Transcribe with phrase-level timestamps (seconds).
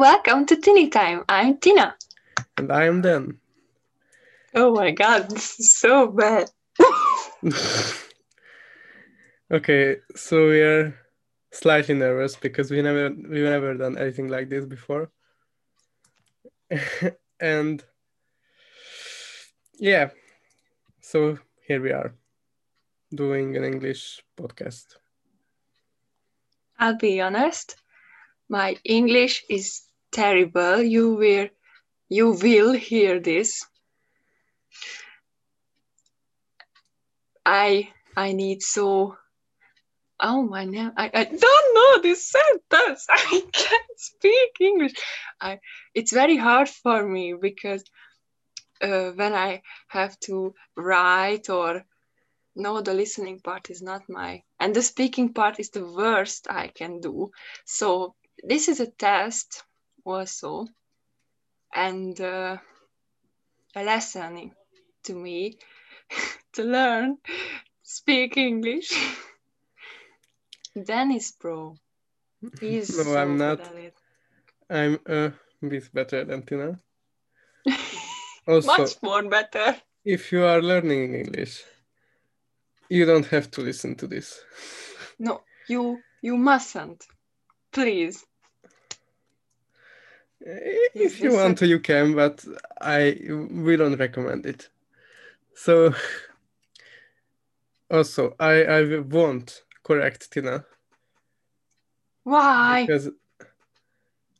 [0.00, 1.24] Welcome to Tini Time.
[1.28, 1.94] I'm Tina.
[2.56, 3.36] And I am Dan.
[4.54, 6.50] Oh my god, this is so bad.
[9.52, 10.98] okay, so we are
[11.52, 15.10] slightly nervous because we never we've never done anything like this before.
[17.38, 17.84] and
[19.78, 20.08] yeah,
[21.02, 22.14] so here we are
[23.14, 24.96] doing an English podcast.
[26.78, 27.76] I'll be honest,
[28.48, 29.82] my English is
[30.12, 30.82] terrible.
[30.82, 31.48] You will
[32.08, 33.64] you will hear this.
[37.46, 39.16] I I need so
[40.22, 43.06] oh my name I, I don't know this sentence.
[43.10, 44.92] I can't speak English.
[45.40, 45.60] I
[45.94, 47.84] it's very hard for me because
[48.82, 51.84] uh, when I have to write or
[52.56, 56.68] no the listening part is not my and the speaking part is the worst I
[56.68, 57.30] can do.
[57.64, 59.62] So this is a test
[60.04, 60.66] also
[61.74, 62.56] and uh,
[63.76, 64.52] a lesson
[65.04, 65.58] to me
[66.54, 67.18] to learn
[67.82, 68.92] speak English.
[70.86, 71.76] Dennis Pro.
[72.60, 73.58] He's no, so I'm not.
[73.58, 73.94] good at it.
[74.70, 75.32] I'm a
[75.66, 76.80] bit better than Tina.
[78.46, 79.76] Also, Much more better.
[80.04, 81.62] if you are learning English,
[82.90, 84.40] you don't have to listen to this.
[85.18, 87.04] No, you you mustn't.
[87.72, 88.24] Please.
[90.46, 92.44] Eh, if you want to, you can, but
[92.80, 94.70] I we don't recommend it.
[95.54, 95.94] So
[97.90, 100.64] also, I I won't correct Tina
[102.24, 102.86] Why?
[102.86, 103.10] because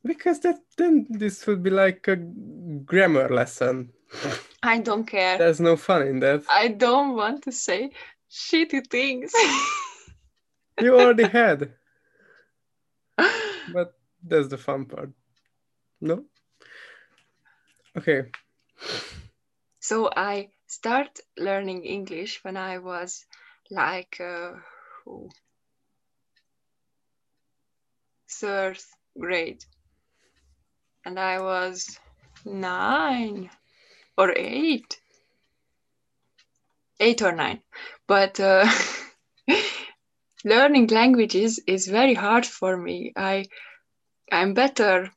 [0.05, 3.93] because that then this would be like a grammar lesson.
[4.63, 5.39] I don't care.
[5.39, 6.45] There's no fun in that.
[6.51, 7.91] I don't want to say
[8.31, 9.33] shitty things.
[10.81, 11.75] You already had,
[13.19, 15.11] but that's the fun part.
[16.01, 16.25] No.
[17.97, 18.31] Okay.
[19.81, 23.27] so I start learning English when I was
[23.71, 24.53] like uh,
[28.31, 28.79] third
[29.19, 29.65] grade,
[31.05, 31.99] and I was
[32.45, 33.51] nine
[34.17, 35.01] or eight,
[37.01, 37.61] eight or nine.
[38.07, 38.67] But uh,
[40.45, 43.13] learning languages is very hard for me.
[43.17, 43.45] I
[44.33, 45.11] I'm better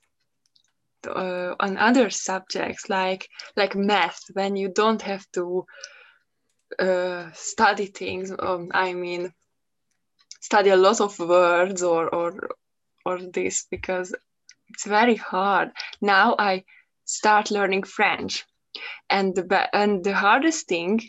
[1.08, 5.66] uh, on other subjects like like math when you don't have to
[6.80, 9.32] uh, study things um, i mean
[10.42, 12.50] study a lot of words or or
[13.06, 14.14] or this because
[14.70, 15.72] it's very hard.
[16.02, 16.64] Now i
[17.06, 18.46] start learning french.
[19.10, 21.00] And the and the hardest thing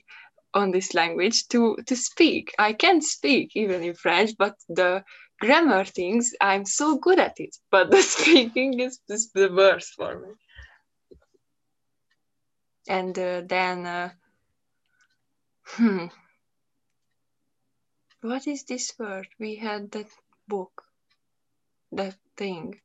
[0.52, 2.54] on this language to to speak.
[2.58, 5.02] I can speak even in french but the
[5.44, 10.18] grammar things i'm so good at it but the speaking is just the worst for
[10.20, 10.30] me.
[12.88, 14.10] And uh, then uh,
[15.64, 16.06] hmm.
[18.22, 19.28] What is this word?
[19.38, 20.08] We had that
[20.48, 20.84] book
[21.92, 22.80] that thing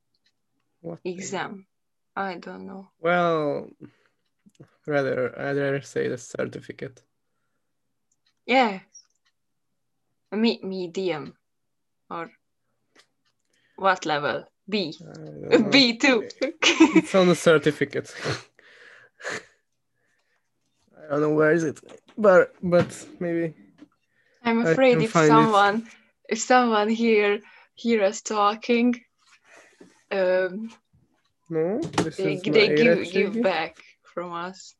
[0.81, 1.15] What thing?
[1.15, 1.67] exam.
[2.15, 2.91] I don't know.
[2.99, 3.69] Well,
[4.87, 7.03] rather I'd rather say the certificate.
[8.45, 8.79] yeah.
[10.31, 11.37] Me- medium
[12.09, 12.31] or
[13.79, 14.93] what level B.
[15.73, 16.31] b2
[16.97, 18.13] It's on the certificate.
[21.09, 21.79] I don't know where is it,
[22.17, 23.55] but but maybe
[24.43, 25.29] I'm afraid if find it.
[25.29, 25.87] someone
[26.27, 27.39] if someone here
[27.73, 29.01] hear us talking,
[30.11, 30.69] um,
[31.49, 31.79] no.
[31.81, 34.75] They, they give give back from us.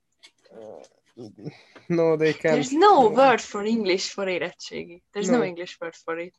[1.90, 2.54] No, they can't.
[2.54, 5.02] There's no word for English for érettségi.
[5.14, 5.40] There's no.
[5.40, 5.44] No.
[5.44, 6.36] English word for it.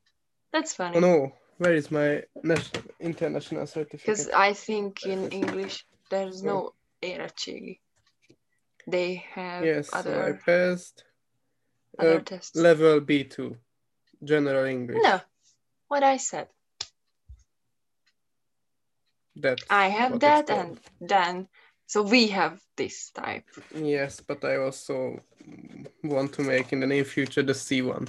[0.52, 1.00] That's funny.
[1.00, 4.06] No, where is my national international certificate?
[4.06, 6.72] Because I think in English there's no
[7.02, 7.78] érettségi.
[8.86, 11.04] They have Yes, so I other passed
[11.98, 12.56] other uh, tests.
[12.56, 13.56] level B2,
[14.24, 15.02] general English.
[15.02, 15.20] No,
[15.88, 16.48] what I said.
[19.36, 21.46] That's I have that, and then
[21.86, 23.44] so we have this type.
[23.74, 25.20] Yes, but I also
[26.02, 28.08] want to make in the near future the C1.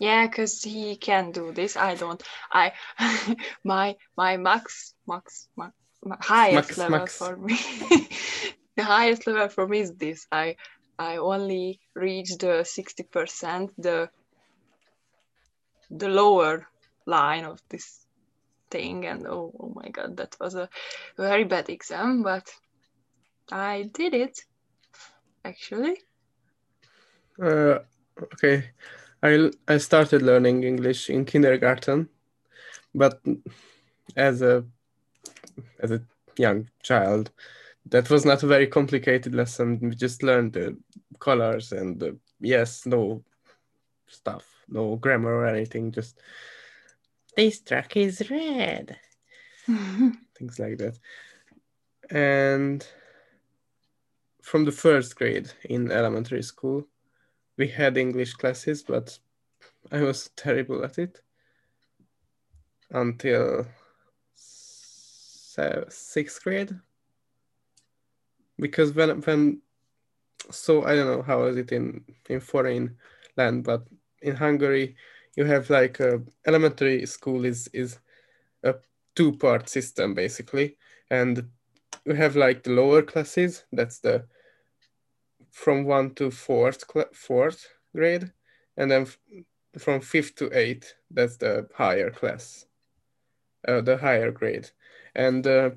[0.00, 1.76] Yeah, because he can do this.
[1.76, 2.22] I don't.
[2.52, 2.72] I
[3.64, 5.74] my my max max, max
[6.20, 7.16] highest Max, level max.
[7.16, 7.56] for me.
[8.76, 10.26] the highest level for me is this.
[10.30, 10.56] I
[10.98, 14.08] I only reached the sixty percent, the
[15.90, 16.66] the lower
[17.06, 18.06] line of this
[18.70, 20.68] thing, and oh, oh my god, that was a
[21.16, 22.48] very bad exam, but
[23.50, 24.40] I did it
[25.44, 26.00] actually.
[27.40, 27.78] Uh,
[28.34, 28.70] okay,
[29.22, 32.08] I I started learning English in kindergarten,
[32.94, 33.20] but
[34.16, 34.64] as a
[35.80, 36.02] as a
[36.36, 37.30] young child.
[37.86, 39.78] That was not a very complicated lesson.
[39.80, 40.76] We just learned the
[41.20, 43.22] colors and the yes, no
[44.08, 45.92] stuff, no grammar or anything.
[45.92, 46.18] Just
[47.36, 48.98] this truck is red.
[49.66, 50.98] Things like that.
[52.10, 52.86] And
[54.42, 56.86] from the first grade in elementary school,
[57.56, 59.18] we had English classes, but
[59.90, 61.20] I was terrible at it
[62.90, 63.66] until
[65.88, 66.78] sixth grade.
[68.58, 69.62] Because when when
[70.50, 72.96] so I don't know how is it in in foreign
[73.36, 73.86] land, but
[74.22, 74.96] in Hungary
[75.36, 77.98] you have like a elementary school is is
[78.64, 78.74] a
[79.14, 80.76] two part system basically,
[81.10, 81.48] and
[82.04, 83.64] you have like the lower classes.
[83.72, 84.26] That's the
[85.56, 88.30] from one to fourth fourth grade,
[88.76, 89.06] and then
[89.78, 90.92] from fifth to eighth.
[91.10, 92.66] That's the higher class,
[93.66, 94.68] uh, the higher grade,
[95.14, 95.70] and uh,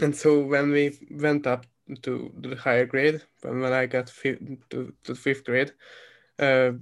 [0.00, 1.66] and so when we went up
[2.02, 5.72] to the higher grade, when when I got to, to fifth grade,
[6.38, 6.72] uh,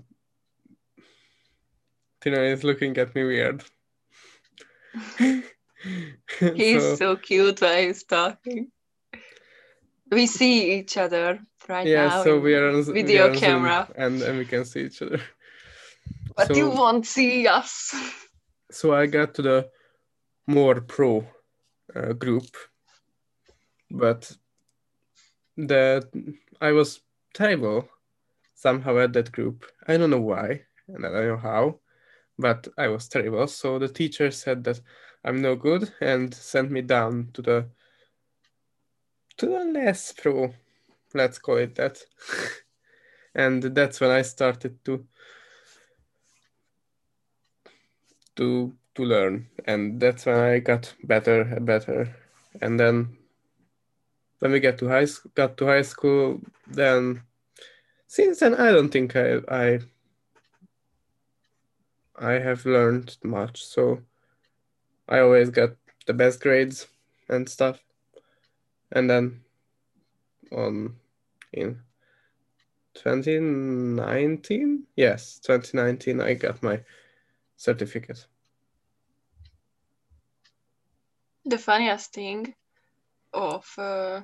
[2.20, 3.64] Tina is looking at me weird.
[5.18, 8.70] he's so, so, cute while he's talking.
[10.10, 12.16] We see each other right yeah, now.
[12.16, 15.02] Yeah, so we are on video are on camera, and and we can see each
[15.02, 15.20] other.
[16.36, 17.92] But so, you won't see us.
[18.70, 19.70] So I got to the
[20.46, 21.26] more pro
[21.96, 22.46] uh, group,
[23.90, 24.30] but
[25.56, 26.04] that
[26.60, 27.00] I was
[27.34, 27.88] terrible
[28.54, 29.64] somehow at that group.
[29.88, 31.80] I don't know why, and I don't know how,
[32.38, 33.46] but I was terrible.
[33.48, 34.80] So the teacher said that
[35.24, 37.66] I'm no good and sent me down to the
[39.38, 40.52] to the less pro,
[41.14, 41.98] let's call it that.
[43.34, 45.06] and that's when I started to
[48.36, 52.14] to to learn, and that's when I got better and better.
[52.60, 53.16] And then
[54.40, 57.22] when we get to high school, got to high school, then
[58.06, 59.78] since then I don't think I I
[62.16, 63.64] I have learned much.
[63.64, 64.02] So
[65.08, 65.70] I always got
[66.06, 66.88] the best grades
[67.28, 67.80] and stuff.
[68.92, 69.40] And then
[70.52, 70.96] on
[71.52, 71.80] in
[72.94, 76.80] 2019, yes, 2019, I got my
[77.56, 78.26] certificate.
[81.44, 82.54] The funniest thing
[83.32, 84.22] of uh,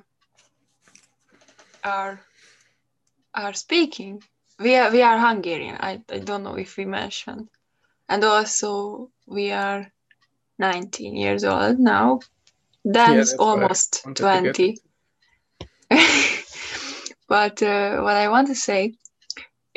[1.83, 2.19] our
[3.33, 4.23] our speaking,
[4.59, 5.77] we are we are Hungarian.
[5.79, 7.49] I, I don't know if we mentioned
[8.09, 9.91] and also we are
[10.59, 12.19] 19 years old now
[12.91, 14.77] dan's yeah, almost 20
[17.27, 18.93] but uh, what i want to say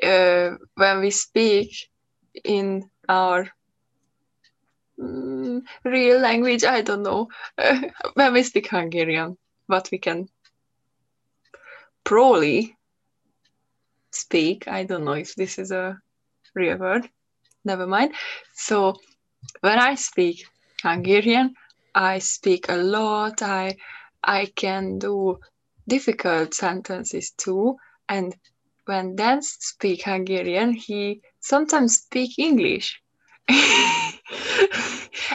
[0.03, 1.89] uh, when we speak
[2.45, 3.49] in our
[4.99, 7.29] mm, real language i don't know
[7.59, 7.81] uh,
[8.15, 10.29] when we speak hungarian what we can
[12.05, 12.77] probably
[14.13, 15.99] speak i don't know if this is a
[16.55, 17.09] real word
[17.69, 18.15] never mind.
[18.55, 18.95] So
[19.61, 20.45] when I speak
[20.83, 21.55] Hungarian,
[21.95, 23.43] I speak a lot.
[23.43, 23.77] I
[24.23, 25.39] I can do
[25.87, 27.77] difficult sentences too.
[28.09, 28.35] And
[28.85, 33.01] when Dan speak Hungarian, he sometimes speak English.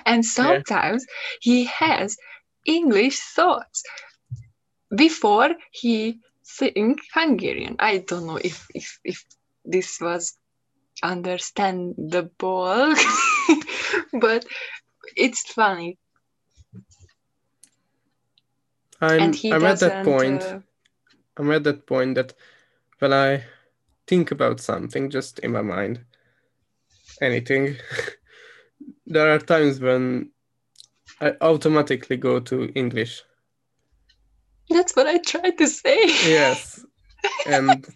[0.05, 1.39] and sometimes yeah.
[1.41, 2.17] he has
[2.65, 3.83] English thoughts
[4.95, 6.19] before he
[6.57, 7.75] think Hungarian.
[7.79, 9.23] I don't know if if, if
[9.65, 10.37] this was
[11.01, 12.93] understandable,
[14.19, 14.45] but
[15.15, 15.97] it's funny.
[19.03, 20.41] I'm, I'm at that point.
[20.41, 20.59] Uh...
[21.37, 22.33] I'm at that point that
[22.99, 23.43] when I
[24.07, 26.01] think about something just in my mind,
[27.21, 27.75] anything,
[29.07, 30.29] there are times when
[31.21, 33.23] I automatically go to English.
[34.69, 35.97] That's what I tried to say.
[36.05, 36.85] yes.
[37.47, 37.87] And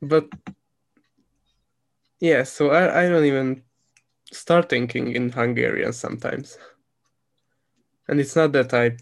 [0.00, 0.28] but
[2.20, 3.62] yeah, so I, I don't even
[4.32, 6.58] start thinking in Hungarian sometimes.
[8.08, 8.96] And it's not that I.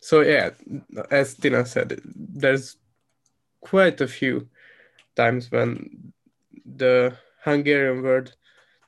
[0.00, 0.50] So, yeah,
[1.10, 2.76] as Tina said, there's
[3.60, 4.48] quite a few
[5.16, 6.12] times when
[6.66, 8.32] the Hungarian word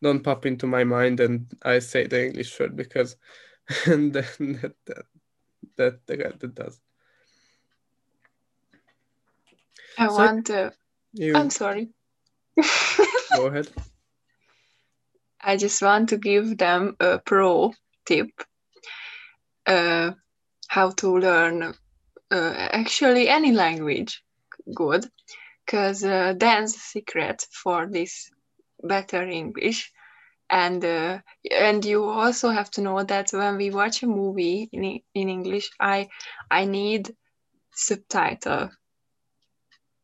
[0.03, 3.17] don't pop into my mind and I say the English word because
[3.87, 5.07] and then that, that,
[5.77, 6.81] that, that, that does.
[9.99, 10.73] I so want to.
[11.15, 11.89] You, I'm sorry.
[13.35, 13.69] Go ahead.
[15.41, 17.73] I just want to give them a pro
[18.05, 18.29] tip
[19.67, 20.13] uh,
[20.69, 21.75] how to learn
[22.31, 24.23] uh, actually any language
[24.75, 25.07] good
[25.65, 28.31] because uh, Dan's secret for this
[28.83, 29.93] better English
[30.51, 31.19] and uh,
[31.51, 35.71] and you also have to know that when we watch a movie in in English,
[35.81, 36.09] I
[36.51, 37.15] I need
[37.73, 38.71] subtitle.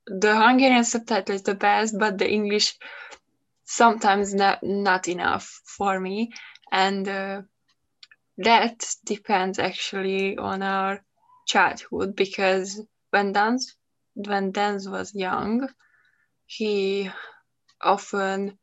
[0.07, 2.77] The Hungarian subtitle is the best, but the English
[3.65, 6.33] sometimes not not enough for me,
[6.73, 7.43] and uh,
[8.45, 11.05] that depends actually on our
[11.47, 12.81] childhood because
[13.11, 13.77] when Dance
[14.15, 15.69] when Dance was young,
[16.47, 17.11] he
[17.83, 18.59] often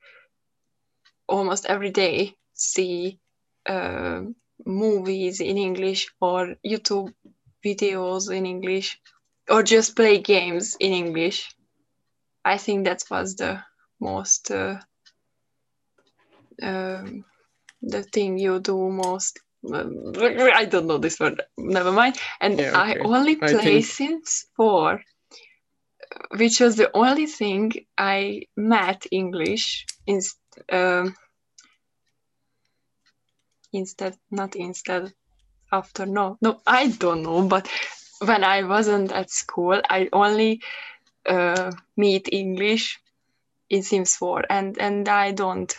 [1.27, 3.19] almost every day see
[3.67, 4.21] uh,
[4.65, 7.13] movies in English or YouTube
[7.65, 8.99] videos in English
[9.49, 11.53] or just play games in English.
[12.45, 13.63] I think that was the
[13.99, 14.79] most uh,
[16.61, 17.25] um,
[17.81, 19.39] the thing you do most.
[19.67, 21.41] I don't know this word.
[21.57, 22.17] Never mind.
[22.39, 23.01] And Yeah, I okay.
[23.01, 25.01] only I play think- Sims 4,
[26.37, 30.21] which was the only thing I met English in,
[30.71, 31.15] um,
[33.73, 35.13] instead, not instead,
[35.71, 36.05] after.
[36.05, 37.41] No, no, I don't know.
[37.47, 37.67] But
[38.25, 40.61] when I wasn't at school, I only
[41.25, 42.99] uh, meet English
[43.69, 45.73] in Sims 4, and and I don't.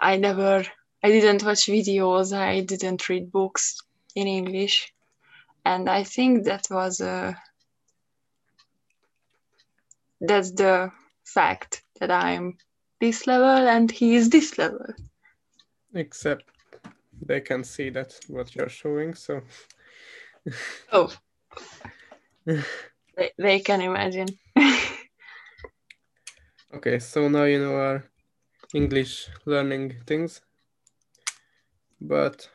[0.00, 0.64] I never.
[1.02, 2.36] I didn't watch videos.
[2.36, 3.80] I didn't read books
[4.14, 4.92] in English,
[5.64, 7.36] and I think that was a.
[10.20, 10.92] That's the
[11.24, 12.58] fact that I'm
[13.00, 14.86] this level and he is this level.
[15.94, 16.44] Except
[17.20, 19.14] they can see that what you're showing.
[19.14, 19.42] So
[20.92, 21.12] Oh,
[22.44, 24.28] they, they can imagine.
[26.74, 28.04] okay, so now you know our
[28.74, 30.40] English learning things.
[32.02, 32.48] But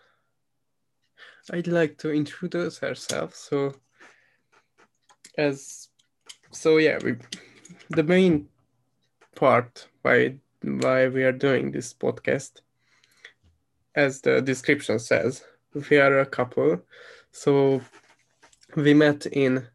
[1.51, 3.37] I'd like to introduce ourselves.
[3.37, 3.73] So
[5.37, 5.89] as
[6.51, 7.15] so yeah, we
[7.89, 8.49] the main
[9.35, 12.61] part why why we are doing this podcast
[13.95, 15.43] as the description says
[15.89, 16.81] we are a couple
[17.31, 17.81] so
[18.75, 19.67] we met in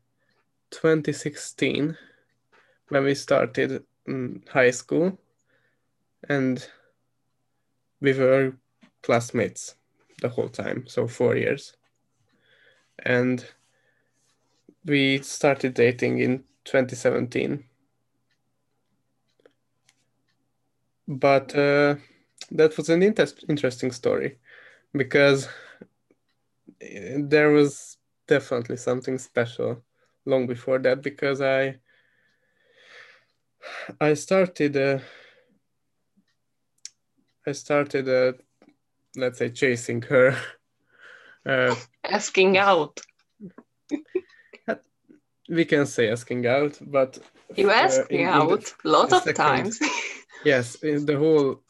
[0.71, 1.97] 2016
[2.89, 5.17] when we started mm, high school
[6.29, 6.69] and
[8.01, 8.53] we were
[9.03, 9.77] classmates
[10.21, 11.77] the whole time so four years.
[13.05, 13.45] And
[14.85, 17.65] we started dating in 2017
[21.07, 21.97] but uh,
[22.51, 24.39] that was an inter- interesting story
[24.95, 25.49] because
[27.19, 29.83] there was definitely something special
[30.27, 31.79] long before that because I
[34.01, 34.99] I started uh,
[37.47, 38.33] I started uh,
[39.17, 40.37] let's say chasing her
[41.47, 43.01] uh, Asking out.
[45.49, 47.19] we can say asking out but
[47.57, 49.79] You uh, asked me the- out a lot of second- times.
[50.45, 51.63] Yes, in the whole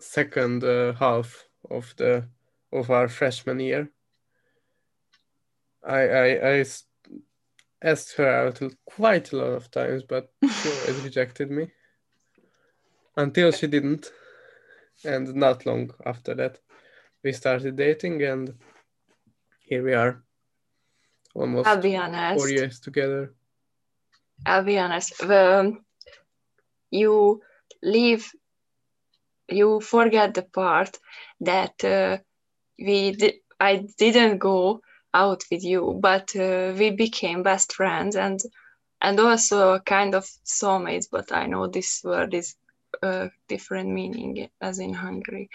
[0.00, 2.24] second uh, half of the
[2.72, 3.88] of our freshman year,
[5.84, 6.00] I
[6.60, 6.64] I
[7.82, 11.70] asked her out quite a lot of times, but she always rejected me
[13.16, 14.10] until she didn't,
[15.04, 16.58] and not long after that,
[17.26, 18.54] we started dating, and
[19.58, 20.22] here we are,
[21.34, 22.38] almost I'll be honest.
[22.38, 23.34] four years together.
[24.46, 25.20] I'll be honest.
[25.24, 25.84] Um,
[26.92, 27.42] you
[27.82, 28.30] leave,
[29.48, 30.98] you forget the part
[31.40, 32.18] that uh,
[32.78, 38.38] we di- I didn't go out with you, but uh, we became best friends and
[39.02, 41.08] and also kind of soulmates.
[41.10, 42.54] But I know this word is
[43.02, 45.50] uh, different meaning as in Hungary.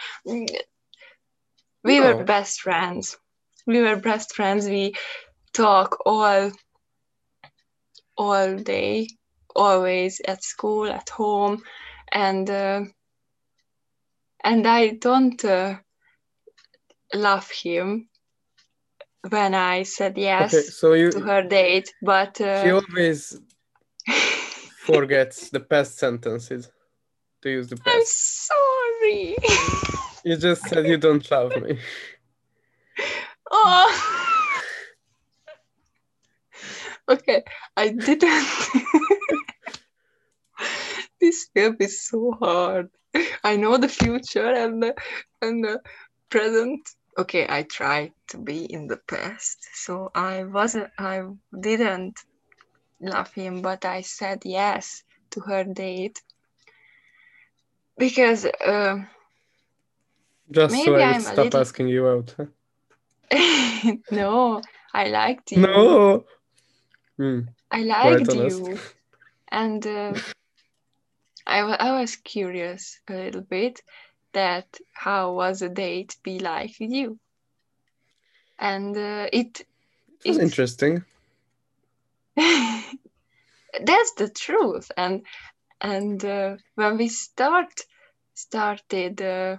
[1.83, 2.17] We No.
[2.17, 3.17] were best friends.
[3.67, 4.67] We were best friends.
[4.67, 4.93] We
[5.53, 6.51] talk all
[8.17, 9.07] all day
[9.55, 11.63] always at school at home
[12.11, 12.81] and uh,
[14.43, 15.75] and i don't uh,
[17.13, 18.09] love him
[19.29, 23.39] when i said yes Okay, so you to her date but she uh, always
[24.77, 26.71] forgets the past sentences
[27.41, 27.87] to use the past.
[27.87, 29.35] i'm sorry
[30.23, 31.79] You just said you don't love me.
[33.51, 34.37] oh.
[37.09, 37.43] Okay
[37.77, 38.47] i didn't.
[41.19, 42.89] This will is so hard.
[43.43, 44.95] I know the future and the,
[45.41, 45.79] and the
[46.29, 46.81] present.
[47.17, 51.21] Okay i tried to be in the past so i wasn't i
[51.59, 52.17] didn't
[53.01, 56.21] love him but i said yes to her date.
[57.97, 59.03] Because uh,
[60.51, 62.35] Just so I would stop little- asking you out.
[64.11, 64.61] no
[64.93, 66.25] i liked you No.
[67.17, 67.41] Hmm.
[67.71, 68.77] I liked you,
[69.49, 70.13] and uh,
[71.47, 73.81] I I was curious a little bit,
[74.33, 77.17] that how was a date be like with you?
[78.59, 79.61] And uh, it
[80.25, 81.03] It was it- interesting.
[82.35, 85.21] that's the truth and
[85.79, 87.81] and uh, when we start
[88.33, 89.57] started uh,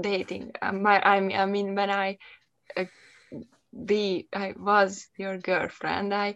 [0.00, 0.52] dating.
[0.60, 2.18] Uh, my, I, mean, I mean when i
[2.76, 2.84] uh,
[3.84, 6.34] be i was your girlfriend i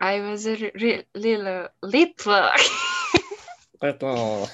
[0.00, 2.50] i was a re- little little.
[3.82, 4.48] At all.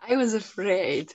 [0.00, 1.14] i was afraid.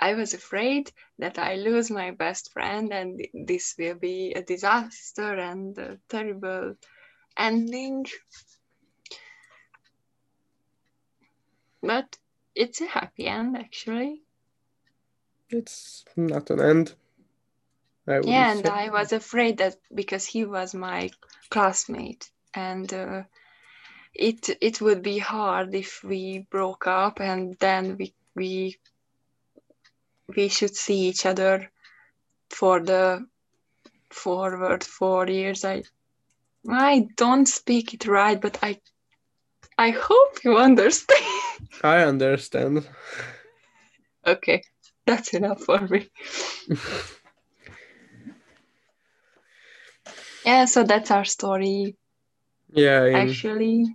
[0.00, 5.34] I was afraid that i lose my best friend and this will be a disaster
[5.34, 6.76] and a terrible
[7.36, 8.06] ending.
[11.82, 12.16] But
[12.58, 14.22] it's a happy end actually
[15.50, 16.94] It's not an end.
[18.06, 18.72] Yeah and say.
[18.72, 21.10] i was afraid that because he was my
[21.50, 23.22] classmate and uh,
[24.14, 28.76] it it would be hard if we broke up and then we we
[30.36, 31.70] we should see each other
[32.50, 33.26] for the
[34.10, 35.82] forward four years i
[36.68, 38.80] i don't speak it right but i
[39.78, 41.24] i hope you understand
[41.82, 42.86] I understand.
[44.26, 44.62] okay
[45.06, 46.08] that's enough for me
[50.44, 51.96] yeah so that's our story
[52.70, 53.86] Yeah, in, actually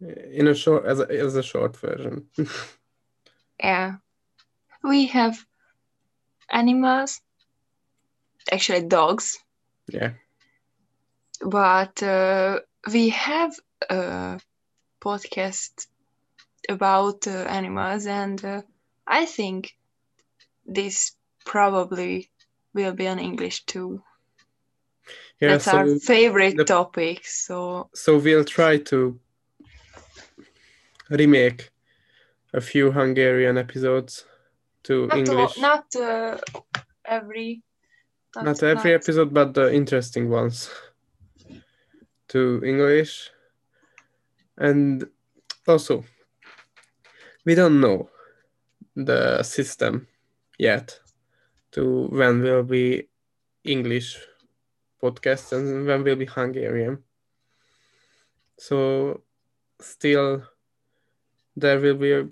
[0.00, 2.26] in a short as a, as a short version.
[3.62, 3.96] yeah
[4.82, 5.36] we have
[6.50, 7.20] animals
[8.50, 9.38] actually dogs
[9.88, 10.10] yeah.
[11.44, 12.60] but uh,
[12.92, 13.52] we have
[13.92, 14.40] a
[15.00, 15.86] podcast
[16.68, 18.62] about uh, animals and uh,
[19.06, 19.74] i think
[20.66, 21.12] this
[21.44, 22.30] probably
[22.74, 24.02] will be in english too
[25.40, 29.18] Yeah, that's so our favorite the- topic so so we'll try to
[31.10, 31.70] remake
[32.54, 34.24] a few Hungarian episodes
[34.84, 35.58] to not, all- English.
[35.58, 36.38] not uh,
[37.04, 37.62] every
[38.36, 40.70] Not every episode, but the interesting ones
[42.28, 43.30] to English.
[44.58, 45.06] And
[45.66, 46.04] also,
[47.44, 48.08] we don't know
[48.94, 50.06] the system
[50.58, 50.98] yet
[51.72, 53.08] to when will be
[53.64, 54.18] English
[55.02, 57.02] podcast and when will be Hungarian.
[58.58, 59.22] So,
[59.80, 60.44] still,
[61.56, 62.28] there will be a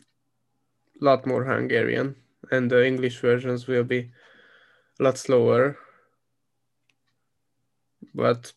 [1.00, 2.16] lot more Hungarian,
[2.50, 4.10] and the English versions will be
[4.98, 5.76] a lot slower.
[8.14, 8.52] But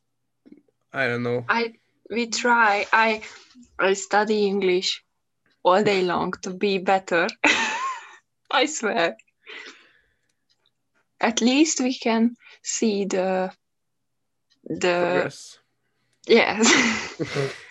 [0.91, 1.45] I don't know.
[1.49, 1.73] I
[2.13, 2.85] we try.
[2.93, 3.21] I
[3.79, 5.03] I study English
[5.63, 7.27] all day long to be better.
[8.51, 9.17] I swear.
[11.19, 13.51] At least we can see the
[14.63, 15.59] the Progress.
[16.27, 17.53] yes.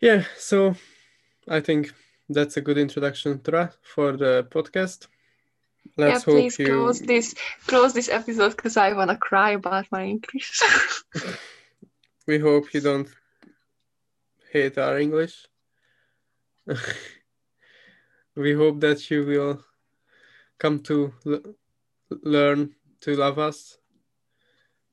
[0.00, 0.76] Yeah, so
[1.46, 1.92] I think
[2.30, 5.08] that's a good introduction to that for the podcast.
[6.00, 7.34] Yeah, Let's hope please you close this
[7.66, 10.60] close this episode because I wanna cry about my English.
[12.26, 13.08] we hope you don't
[14.52, 15.46] hate our English.
[18.36, 19.64] we hope that you will
[20.58, 21.54] come to l-
[22.22, 23.78] learn to love us,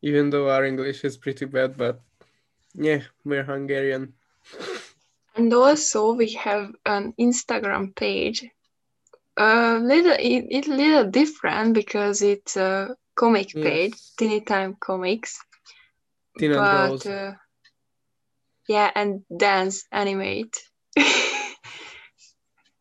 [0.02, 1.78] even though our English is pretty bad.
[1.78, 2.02] But
[2.74, 4.13] yeah, we're Hungarian.
[5.36, 8.46] and also we have an Instagram page.
[9.38, 15.39] A little it, it little different because it's a comic page, Tini Time Comics.
[16.39, 17.34] And but uh,
[18.67, 20.62] yeah and dance animate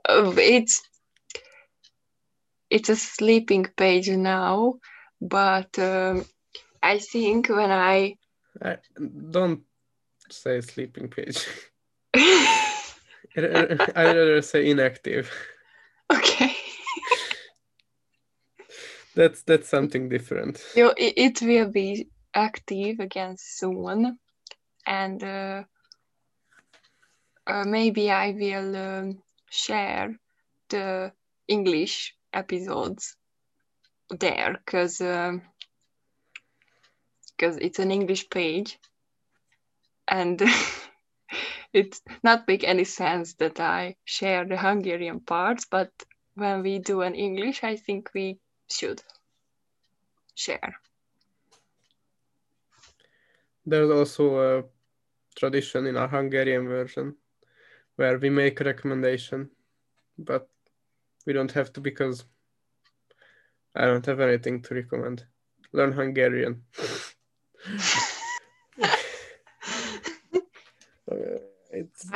[0.08, 0.82] Uh, it's
[2.70, 4.74] it's a sleeping page now
[5.20, 6.24] but um,
[6.82, 8.14] i think when i
[8.62, 8.78] I,
[9.30, 9.60] don't
[10.30, 11.46] say sleeping page.
[12.16, 15.30] I'd rather say inactive.
[16.12, 16.52] Okay.
[19.14, 20.62] That's that's something different.
[20.76, 24.18] you, it, it will be active again soon.
[24.86, 25.62] And uh,
[27.46, 30.14] uh, maybe i will um, share
[30.68, 31.12] the
[31.48, 33.16] english episodes
[34.10, 34.98] there because
[37.36, 38.78] because it's an english page.
[40.08, 40.40] And
[41.76, 45.90] it not make any sense that i share the hungarian parts but
[46.34, 49.02] when we do an english i think we should
[50.34, 50.74] share
[53.68, 54.64] There's also a
[55.34, 57.16] tradition in our Hungarian version
[57.96, 59.50] where we make a recommendation,
[60.16, 60.48] but
[61.26, 62.24] we don't have to because
[63.74, 65.26] I don't have anything to recommend.
[65.72, 66.62] Learn Hungarian.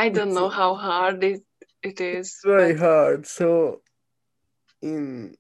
[0.01, 1.43] I don't know how hard it,
[1.83, 2.27] it is.
[2.29, 3.27] It's very hard.
[3.27, 3.83] So,
[4.81, 5.37] in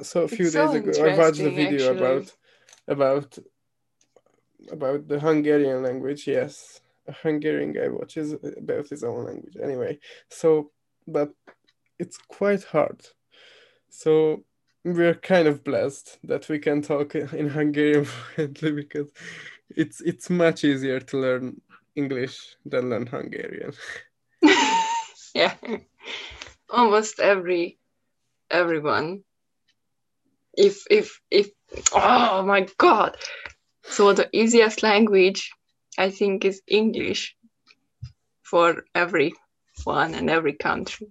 [0.00, 1.98] so a few days so ago, I watched a video actually.
[1.98, 2.26] about
[2.88, 3.38] about
[4.72, 6.26] about the Hungarian language.
[6.26, 8.32] Yes, a Hungarian guy watches
[8.62, 9.56] about his own language.
[9.62, 10.70] Anyway, so
[11.06, 11.30] but
[11.98, 13.00] it's quite hard.
[13.90, 14.44] So
[14.82, 19.10] we're kind of blessed that we can talk in Hungarian fluently because
[19.76, 21.60] it's it's much easier to learn
[21.96, 23.72] English than learn Hungarian.
[25.34, 25.54] yeah,
[26.68, 27.78] almost every
[28.50, 29.24] everyone.
[30.56, 31.50] If if if
[31.92, 33.16] oh my god!
[33.84, 35.50] So the easiest language,
[35.98, 37.36] I think, is English
[38.42, 41.08] for everyone and every country.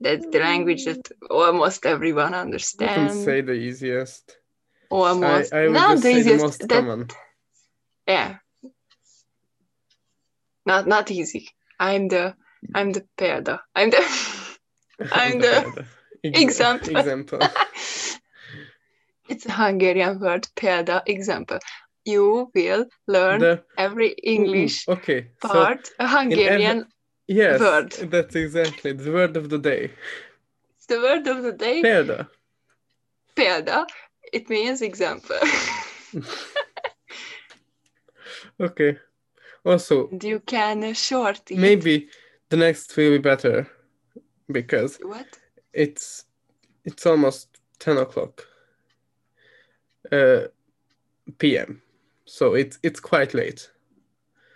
[0.00, 2.92] That's the language that almost everyone understands.
[2.92, 4.36] I can say the easiest.
[4.90, 7.08] I, Almost I would not just the say the most that- common.
[8.06, 8.38] yeah
[10.66, 11.48] not not easy
[11.80, 12.34] i'm the
[12.74, 14.02] i'm the példa i'm the
[15.12, 15.84] I'm the
[16.22, 16.96] example.
[16.96, 17.38] example.
[19.28, 21.58] it's a hungarian word példa example
[22.04, 25.26] you will learn The every mm, english Ooh, okay.
[25.40, 26.86] So part a hungarian
[27.28, 27.92] yes, word.
[28.10, 29.90] that's exactly the word of the day.
[30.76, 32.28] it's the word of the day Példa.
[33.36, 33.86] példa
[34.32, 35.38] it means example
[38.60, 38.98] Okay.
[39.64, 42.08] Also, and you can short it maybe
[42.48, 43.68] the next will be better
[44.50, 45.38] because what
[45.72, 46.24] it's
[46.84, 48.46] it's almost 10 o'clock
[50.10, 50.42] uh,
[51.38, 51.80] p.m.
[52.24, 53.70] So it's it's quite late.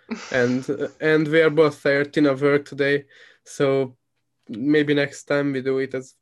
[0.31, 3.03] and uh, and we are both tired in our work today
[3.43, 3.93] so
[4.47, 6.15] maybe next time we do it as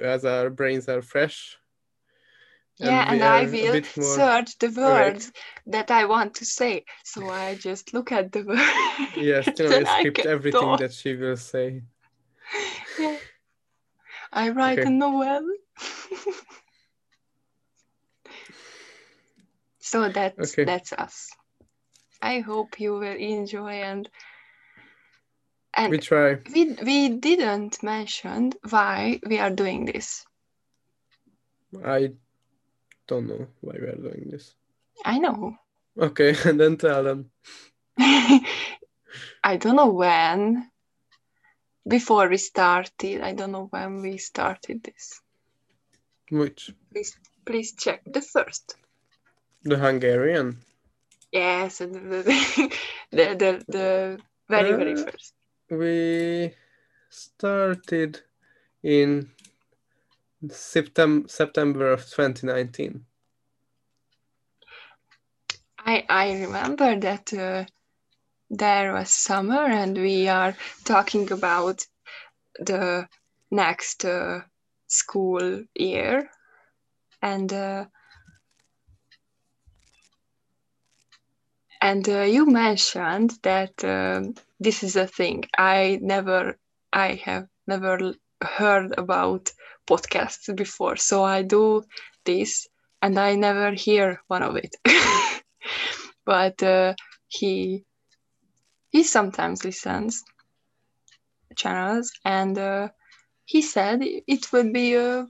[0.00, 1.56] as our brains are fresh
[2.78, 5.32] yeah, we and I will search the words
[5.66, 6.84] that I want to say.
[7.04, 8.60] So I just look at the words.
[9.16, 10.80] yes you know then I script everything talk.
[10.80, 11.82] that she will say
[12.98, 13.18] Yeah.
[14.32, 14.88] I write Okay.
[14.88, 15.42] a novel.
[19.80, 20.64] so that's Okay.
[20.64, 21.30] that's us.
[22.20, 24.08] I hope you will enjoy and
[25.74, 30.24] and we try we we didn't mention why we are doing this.
[31.84, 32.10] i
[33.06, 34.54] don't know why we are doing this
[35.04, 35.56] I know.
[35.98, 37.30] okay and then tell them
[39.44, 40.70] I don't know when.
[41.86, 45.20] Before we started, I don't know when we started this.
[46.30, 47.14] which Please,
[47.44, 48.74] please check the first.
[49.62, 50.58] the hungarian
[51.32, 52.76] Yes, and the the
[53.12, 55.34] the, the very very Uh, first.
[55.70, 56.54] we
[57.10, 58.20] started
[58.82, 59.30] in
[60.50, 63.04] September September of 2019
[65.78, 67.64] I I remember that uh,
[68.50, 71.86] there was summer and we are talking about
[72.58, 73.08] the
[73.50, 74.42] next uh,
[74.86, 76.30] school year.
[77.22, 77.86] And uh,
[81.80, 86.58] and uh, you mentioned that um, this is a thing I never
[86.92, 89.52] I have never heard about
[89.86, 91.84] podcasts before so I do
[92.24, 92.68] this
[93.02, 94.74] and I never hear one of it.
[96.24, 96.94] But uh,
[97.28, 97.84] he
[98.90, 100.24] he sometimes listens
[101.56, 102.88] channels and uh,
[103.44, 105.26] he said it would be a,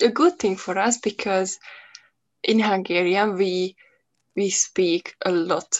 [0.00, 1.58] a good thing for us because
[2.42, 3.76] in Hungarian we
[4.34, 5.78] we speak a lot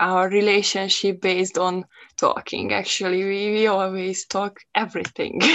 [0.00, 1.84] our relationship based on
[2.16, 2.72] talking.
[2.72, 5.40] Actually we, we always talk everything.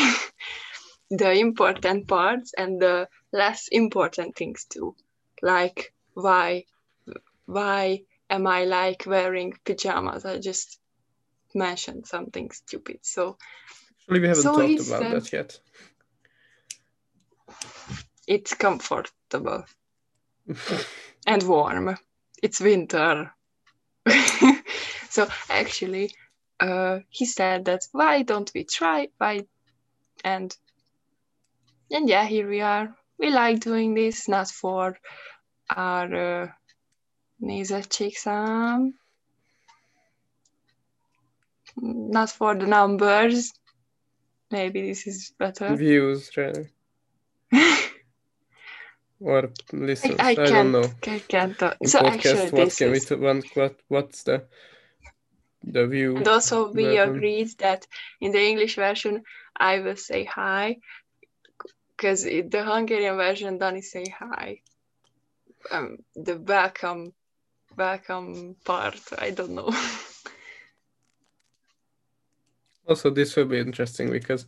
[1.12, 4.95] The important parts and the less important things too.
[5.41, 6.65] Like why
[7.45, 10.23] why am i like wearing pajamas?
[10.25, 10.80] I just
[11.56, 13.38] mentioned something stupid so.
[14.02, 15.60] Actually we haven't So talked about said- that yet.
[18.28, 19.65] It's comfortable.
[21.25, 21.97] And warm.
[22.43, 23.34] It's winter
[25.10, 26.12] so actually
[26.60, 29.08] uh, he said that why don't we try?
[29.17, 29.45] Why
[30.24, 30.56] and
[31.91, 32.95] and yeah here we are.
[33.17, 34.98] We like doing this not for
[35.69, 36.48] our uh,
[37.41, 38.93] nézettségszám
[41.82, 43.54] not for the numbers.
[44.52, 45.76] Maybe this is better.
[45.76, 46.69] Views rather
[49.19, 52.91] or listens I, I I, don't know I can't in so podcast actually what can
[52.91, 54.45] we is t- what, what what's the
[55.63, 57.15] the view And also, we version.
[57.15, 57.88] agreed that
[58.21, 59.23] in the English version,
[59.58, 60.77] I will say hi,
[61.95, 64.62] because the Hungarian version, Dani say hi.
[65.71, 67.13] Um, the welcome,
[67.75, 69.69] welcome part, I don't know.
[72.88, 74.47] Also, this will be interesting because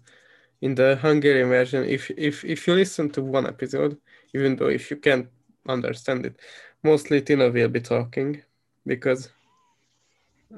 [0.62, 3.99] in the Hungarian version, if if if you listen to one episode,
[4.34, 5.28] even though if you can't
[5.67, 6.39] understand it,
[6.84, 8.41] mostly Tina will be talking
[8.86, 9.30] because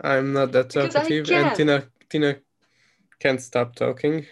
[0.01, 2.37] I'm not that talkative, and Tina Tina
[3.19, 4.25] can't stop talking.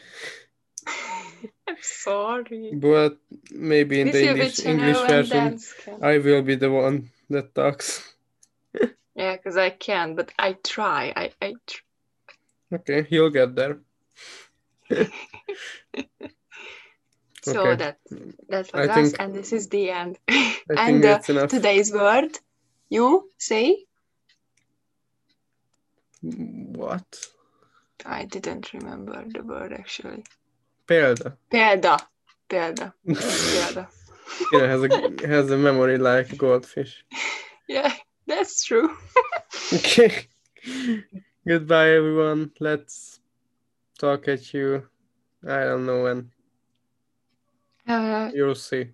[1.68, 2.72] I'm sorry.
[2.74, 3.18] But
[3.52, 5.60] maybe in This the English English version.
[6.02, 8.14] I will be the one that talks.
[9.14, 11.12] Yeah, because I can, but I try.
[11.16, 11.84] I, I tr-
[12.74, 13.80] Okay, you'll get there.
[17.44, 17.76] so Okay.
[17.76, 17.98] that
[18.50, 20.18] that I was us, think- and this is the end.
[20.70, 22.38] And uh, today's word,
[22.90, 23.86] you say?
[26.22, 27.28] What?
[28.06, 30.24] I didn't remember the word actually.
[30.88, 31.36] Példa.
[31.52, 32.00] Példa.
[32.50, 32.94] Példa.
[33.08, 33.88] Példa.
[34.54, 37.06] Yeah, has a has a memory like goldfish.
[37.68, 37.94] Yeah,
[38.28, 38.90] that's true.
[39.74, 40.28] Okay.
[41.48, 42.52] Goodbye, everyone.
[42.60, 43.20] Let's
[43.98, 44.88] talk at you.
[45.48, 46.32] I don't know when.
[47.92, 48.88] Uh, You'll see.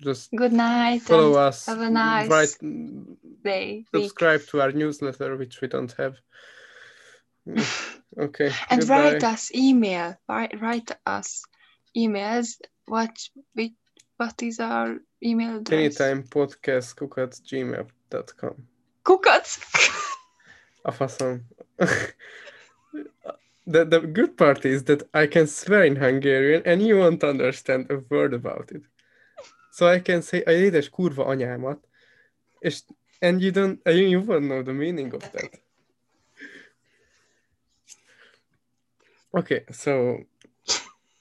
[0.00, 1.02] Just good night.
[1.02, 1.66] follow us.
[1.66, 2.56] have a nice Write,
[3.42, 3.84] day.
[3.92, 4.02] week.
[4.04, 6.16] subscribe to our newsletter, which we don't have.
[8.18, 8.50] Okay.
[8.70, 9.12] And goodbye.
[9.12, 10.16] write us email.
[10.28, 11.44] Write, write us
[11.96, 12.54] emails.
[12.86, 13.16] What
[13.54, 13.74] we,
[14.16, 16.00] what is our email address?
[16.00, 18.54] Anytime podcast cook at gmail.com.
[19.04, 19.58] Kukac.
[20.84, 21.42] A faszom.
[23.68, 27.90] the, the good part is that I can swear in Hungarian and you won't understand
[27.90, 28.82] a word about it.
[29.72, 31.78] So I can say a édes kurva anyámat,
[32.64, 32.82] és,
[33.20, 35.50] and you don't, you won't know the meaning of that.
[39.36, 40.24] Okay, so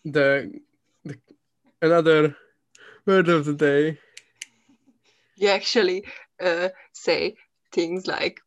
[0.05, 0.61] the,
[1.03, 1.17] the
[1.81, 2.37] another
[3.05, 3.99] word of the day.
[5.35, 6.05] you actually
[6.41, 7.35] uh, say
[7.71, 8.39] things like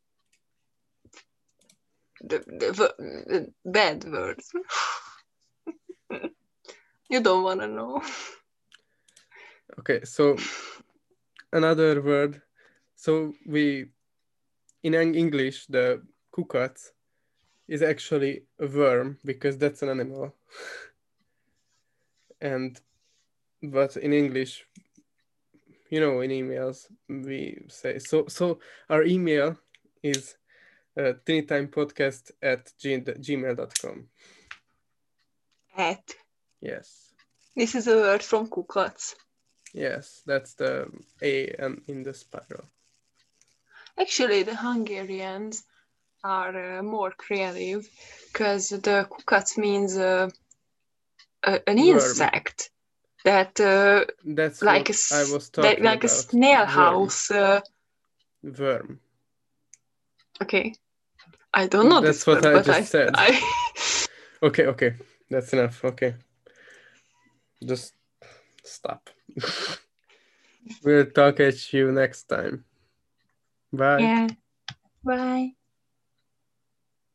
[2.20, 4.52] the, the, the bad words.
[7.08, 8.02] you don't want to know.
[9.78, 10.36] Okay, so
[11.52, 12.42] another word.
[12.96, 13.86] So we
[14.82, 16.02] in English the
[16.34, 16.78] kukat
[17.68, 20.34] is actually a worm because that's an animal.
[22.40, 22.80] and
[23.62, 24.64] but in English,
[25.90, 28.26] you know, in emails we say so.
[28.28, 29.56] So our email
[30.02, 30.36] is
[31.00, 34.08] uh, tinitimepodcast at g- gmail.com.
[35.76, 36.14] At.
[36.60, 37.12] Yes.
[37.56, 39.14] This is a word from Kukac.
[39.72, 40.88] Yes, that's the
[41.22, 42.64] A and in the spiral.
[43.98, 45.62] Actually, the Hungarians
[46.24, 47.88] are uh, more creative
[48.32, 50.28] because the kukac means uh,
[51.44, 51.86] a, an Worm.
[51.96, 52.70] insect
[53.24, 56.68] that, uh, That's like a, I was that- talking like a snail Worm.
[56.68, 57.30] house.
[57.30, 57.60] Uh,
[58.42, 59.00] Worm.
[60.42, 60.74] okay,
[61.52, 63.10] I don't know That's this what word, I but just said.
[63.14, 63.40] I,
[64.42, 64.94] Okay, okay.
[65.28, 65.84] That's enough.
[65.84, 66.14] Okay.
[67.62, 67.92] Just
[68.64, 69.10] stop.
[70.84, 72.64] we'll talk at you next time.
[73.72, 74.00] Bye.
[74.00, 74.28] yeah.
[75.04, 75.52] Bye.